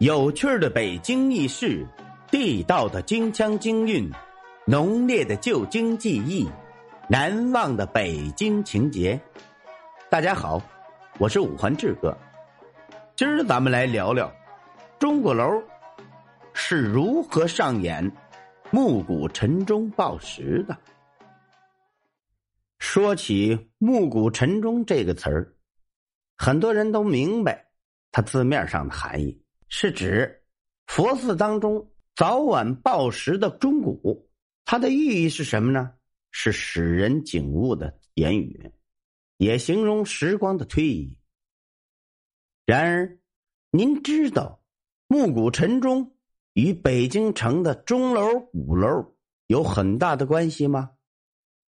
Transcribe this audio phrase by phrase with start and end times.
[0.00, 1.86] 有趣的北京轶事，
[2.30, 4.10] 地道的京腔京韵，
[4.66, 6.48] 浓烈的旧京记忆，
[7.06, 9.20] 难忘的北京情节。
[10.08, 10.58] 大家好，
[11.18, 12.16] 我是五环志哥。
[13.14, 14.32] 今儿咱们来聊聊
[14.98, 15.62] 钟鼓楼
[16.54, 18.10] 是如何上演
[18.70, 20.74] 暮鼓晨钟报时的。
[22.78, 25.54] 说起“暮鼓晨钟”这个词儿，
[26.38, 27.66] 很多人都明白
[28.10, 29.38] 它字面上的含义。
[29.72, 30.42] 是指
[30.88, 34.28] 佛寺当中早晚报时的钟鼓，
[34.64, 35.94] 它的寓意是什么呢？
[36.32, 38.72] 是使人景物的言语，
[39.38, 41.16] 也形容时光的推移。
[42.66, 43.18] 然而，
[43.70, 44.60] 您知道
[45.06, 46.16] 暮鼓晨钟
[46.52, 49.14] 与北京城的钟楼、鼓楼
[49.46, 50.90] 有很大的关系吗？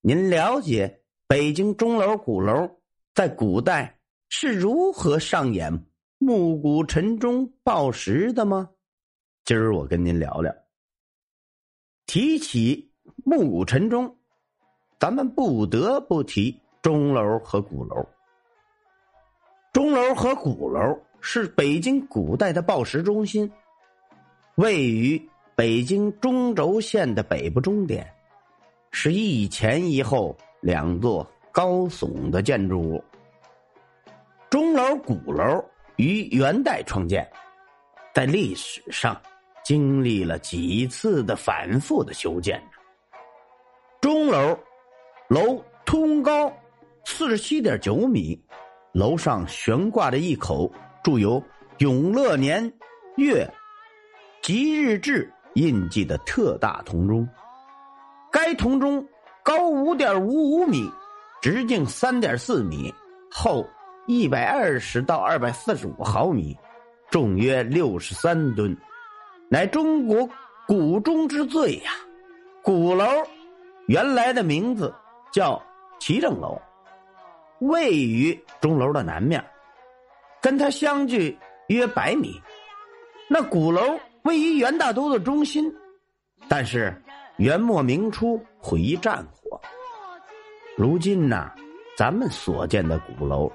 [0.00, 2.80] 您了解北京钟楼、鼓楼
[3.14, 5.86] 在古代是如何上演？
[6.24, 8.70] 暮鼓晨钟报时的吗？
[9.44, 10.54] 今儿我跟您聊聊。
[12.06, 12.92] 提起
[13.24, 14.16] 暮鼓晨钟，
[15.00, 18.06] 咱们不得不提钟楼和鼓楼。
[19.72, 23.50] 钟楼和鼓楼是北京古代的报时中心，
[24.54, 25.20] 位于
[25.56, 28.08] 北京中轴线的北部终点，
[28.92, 33.02] 是一前一后两座高耸的建筑物。
[34.48, 35.64] 钟楼、鼓楼。
[36.02, 37.24] 于元代创建，
[38.12, 39.20] 在历史上
[39.64, 42.60] 经历了几次的反复的修建。
[44.00, 44.58] 钟楼
[45.28, 46.52] 楼通高
[47.04, 48.36] 四十七点九米，
[48.92, 50.68] 楼上悬挂着一口
[51.04, 51.40] 铸有
[51.78, 52.68] 永乐年
[53.16, 53.48] 月
[54.42, 57.28] 吉日志印记的特大铜钟。
[58.32, 59.06] 该铜钟
[59.44, 60.90] 高五点五五米，
[61.40, 62.92] 直径三点四米，
[63.30, 63.64] 厚。
[64.06, 66.56] 一百二十到二百四十五毫米，
[67.08, 68.76] 重约六十三吨，
[69.48, 70.28] 乃中国
[70.66, 71.92] 古钟之最呀。
[72.62, 73.04] 鼓楼
[73.86, 74.92] 原来的名字
[75.32, 75.62] 叫
[76.00, 76.60] 齐正楼，
[77.60, 79.44] 位于钟楼的南面，
[80.40, 82.40] 跟它相距约百米。
[83.28, 85.72] 那鼓楼位于元大都的中心，
[86.48, 86.92] 但是
[87.36, 89.60] 元末明初毁于战火。
[90.76, 91.52] 如今呢，
[91.96, 93.50] 咱们所见的鼓楼。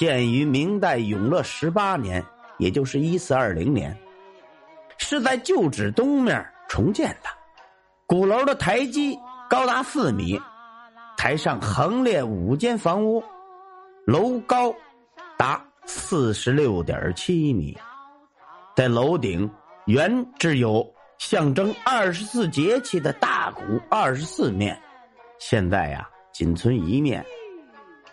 [0.00, 2.24] 建于明代永乐十八年，
[2.56, 3.94] 也就是一四二零年，
[4.96, 7.28] 是在旧址东面重建的。
[8.06, 9.14] 鼓楼的台基
[9.46, 10.40] 高达四米，
[11.18, 13.22] 台上横列五间房屋，
[14.06, 14.74] 楼高
[15.36, 17.76] 达四十六点七米。
[18.74, 19.50] 在楼顶
[19.84, 20.82] 原置有
[21.18, 24.80] 象征二十四节气的大鼓二十四面，
[25.38, 27.22] 现在呀仅存一面。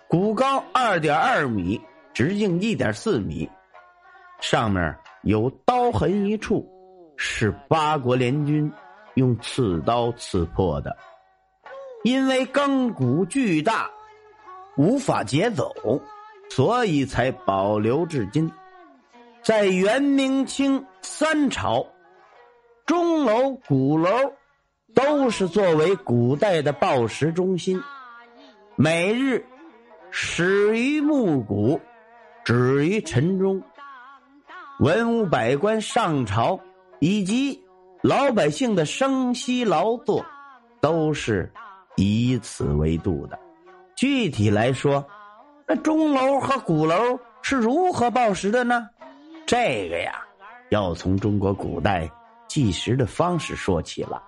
[0.10, 1.82] 鼓高二点二米，
[2.14, 3.50] 直径一点四米，
[4.40, 6.66] 上面有刀痕一处，
[7.18, 8.72] 是八国联军
[9.16, 10.96] 用刺刀刺破的。
[12.04, 13.90] 因为钢骨巨大，
[14.78, 15.74] 无法劫走，
[16.50, 18.50] 所以才保留至今。
[19.44, 21.86] 在元、明、清三朝，
[22.86, 24.10] 钟楼、鼓楼
[24.96, 27.82] 都是作为古代的报时中心，
[28.78, 29.46] 每日。
[30.10, 31.80] 始于暮鼓，
[32.44, 33.62] 止于晨钟。
[34.80, 36.60] 文武百官上朝，
[37.00, 37.60] 以及
[38.02, 40.26] 老百姓的生息劳作，
[40.80, 41.52] 都是
[41.96, 43.38] 以此为度的。
[43.96, 45.06] 具体来说，
[45.68, 46.96] 那钟楼和鼓楼
[47.42, 48.88] 是如何报时的呢？
[49.46, 50.22] 这个呀，
[50.70, 52.10] 要从中国古代
[52.48, 54.22] 计时的方式说起了。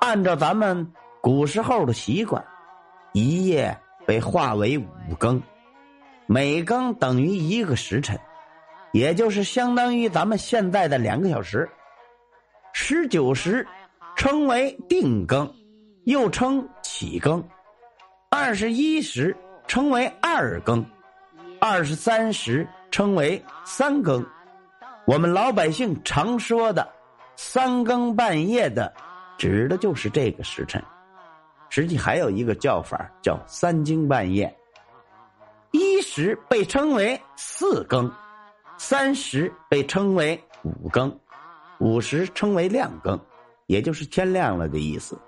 [0.00, 0.92] 按照咱们
[1.22, 2.44] 古时候的习惯，
[3.12, 3.78] 一夜。
[4.06, 4.86] 被划为五
[5.18, 5.42] 更，
[6.26, 8.18] 每更等于一个时辰，
[8.92, 11.68] 也就是相当于咱们现在的两个小时。
[12.72, 13.66] 十九时
[14.16, 15.52] 称为定更，
[16.04, 17.40] 又称起更；
[18.30, 20.84] 二十一时称为二更；
[21.60, 24.24] 二十三时称为三更。
[25.06, 26.88] 我们老百姓常说的
[27.36, 28.92] “三更半夜”的，
[29.38, 30.82] 指的就是这个时辰。
[31.76, 34.56] 实际还有一个叫法叫三更半夜，
[35.72, 38.08] 一时被称为四更，
[38.78, 41.12] 三时被称为五更，
[41.80, 43.20] 五时称为亮更，
[43.66, 45.18] 也就是天亮了的意思。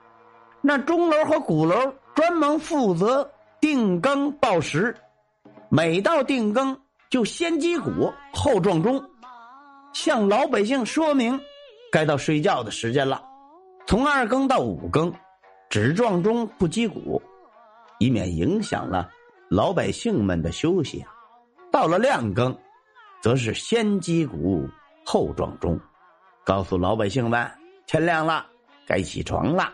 [0.60, 3.28] 那钟楼和鼓楼专门负责
[3.60, 4.94] 定更报时，
[5.69, 6.78] 每到定更
[7.10, 7.90] 就先击鼓
[8.32, 9.04] 后撞钟，
[9.93, 11.40] 向老百姓说明
[11.90, 13.20] 该到睡觉的时间了。
[13.88, 15.12] 从二更到五更。
[15.69, 17.21] 只撞钟不击鼓，
[17.99, 19.11] 以免影响了
[19.49, 21.05] 老百姓们的休息。
[21.71, 22.57] 到了亮更，
[23.21, 24.69] 则是先击鼓
[25.05, 25.79] 后撞钟，
[26.45, 27.51] 告诉老百姓们
[27.87, 28.47] 天亮了，
[28.87, 29.73] 该起床了。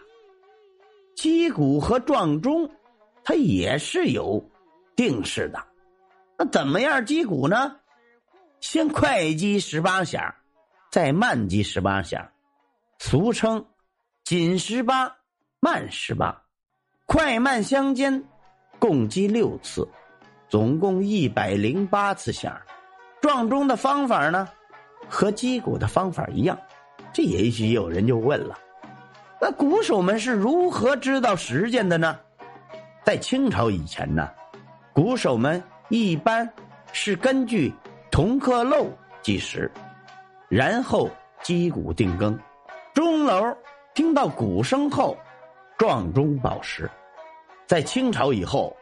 [1.14, 2.68] 击鼓和撞钟，
[3.22, 4.42] 它也是有
[4.96, 5.62] 定式的。
[6.38, 7.76] 那怎么样击鼓呢？
[8.60, 10.34] 先快击十八响，
[10.90, 12.26] 再慢击十八响，
[12.98, 13.64] 俗称
[14.24, 15.16] 紧十八、
[15.64, 16.36] 慢十八，
[17.06, 18.20] 快慢相间，
[18.80, 19.88] 共击六次，
[20.48, 22.60] 总共一百零八次响。
[23.20, 24.48] 撞钟的方法呢，
[25.08, 26.58] 和击鼓的方法一样。
[27.12, 28.58] 这也许有人就问了。
[29.40, 32.18] 那鼓手们是如何知道时间的呢？
[33.04, 34.28] 在清朝以前呢，
[34.92, 36.52] 鼓手们一般
[36.92, 37.72] 是根据
[38.10, 38.90] 铜刻漏
[39.22, 39.70] 计时，
[40.48, 41.08] 然后
[41.40, 42.36] 击鼓定更。
[42.92, 43.56] 钟楼
[43.94, 45.16] 听到鼓声后，
[45.82, 46.88] 撞钟报时。
[47.66, 48.72] 在清朝以后，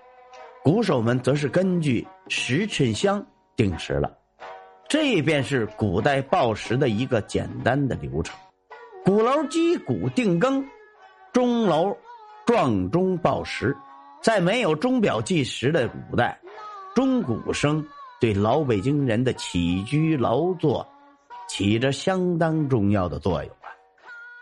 [0.63, 3.25] 鼓手们则是根据时辰香
[3.57, 4.15] 定时了。
[4.87, 8.39] 这便是古代报时的一个简单的流程。
[9.03, 10.63] 鼓楼击鼓定更，
[11.33, 11.97] 钟楼
[12.45, 13.75] 撞钟报时。
[14.23, 16.39] 在没有钟表计时的古代，
[16.95, 17.83] 钟鼓声
[18.21, 20.87] 对老北京人的起居劳作
[21.49, 23.73] 起着相当重要的作用啊。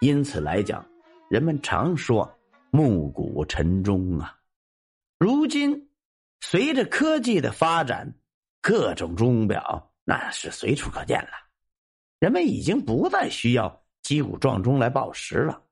[0.01, 0.85] 因此来讲，
[1.31, 2.29] 人们常说
[2.71, 4.39] 暮鼓晨钟啊。
[5.19, 5.91] 如今，
[6.41, 8.15] 随着科技的发展，
[8.61, 11.31] 各种钟表那是随处可见了，
[12.19, 13.85] 人们已经不再需要。
[14.01, 15.65] 击鼓撞钟来报时了，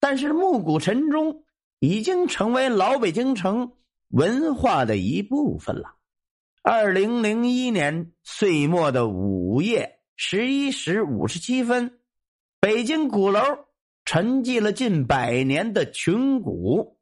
[0.00, 1.44] 但是暮鼓晨钟
[1.78, 3.74] 已经成为老北京城
[4.08, 5.94] 文化的一部分了。
[6.62, 12.00] 二零零一年岁末的午夜十一时五十七分，
[12.58, 13.40] 北京鼓楼
[14.06, 16.96] 沉寂了近百年的群鼓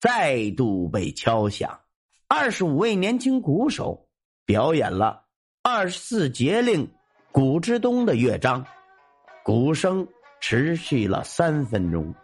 [0.00, 1.80] 再度被敲响。
[2.28, 4.06] 二十五位年轻鼓手
[4.46, 5.24] 表演了
[5.62, 6.86] 二十四节令
[7.32, 8.64] 《鼓之冬》的乐章，
[9.42, 10.06] 鼓声。
[10.42, 12.14] 持续了三分钟，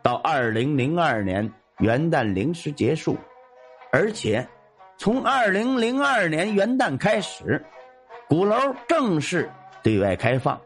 [0.00, 3.18] 到二零零二年元旦零时结束，
[3.90, 4.46] 而且
[4.96, 7.60] 从二零零二年元旦开始，
[8.28, 8.56] 鼓楼
[8.86, 9.50] 正式
[9.82, 10.56] 对外开放，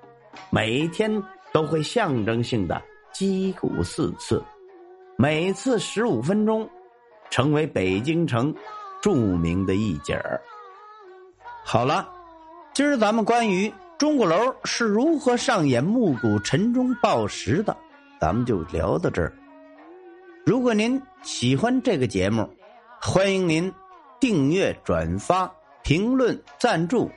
[0.50, 1.10] 每天
[1.50, 2.78] 都会象征性的
[3.18, 4.40] 击鼓四次，
[5.16, 6.70] 每次十五分钟，
[7.30, 8.54] 成为北京城
[9.02, 10.40] 著名的一景儿。
[11.64, 12.08] 好了，
[12.72, 13.74] 今儿咱们关于。
[13.98, 17.76] 钟鼓楼是如何上演暮鼓晨钟报时的？
[18.20, 19.32] 咱们就聊到这儿。
[20.46, 22.48] 如果您喜欢这个节目，
[23.00, 23.72] 欢迎您
[24.20, 27.10] 订阅、转发、评论、赞助，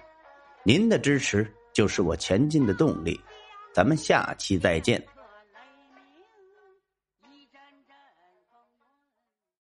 [0.64, 3.22] 您的支持就是我前进的动力。
[3.72, 5.00] 咱们下期再见。